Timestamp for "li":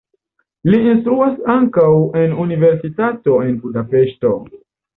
0.69-0.79